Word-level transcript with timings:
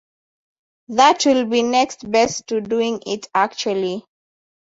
That 0.87 1.27
will 1.27 1.45
be 1.45 1.61
next 1.61 2.09
best 2.11 2.47
to 2.47 2.59
doing 2.59 3.01
it 3.05 3.27
actually. 3.35 4.03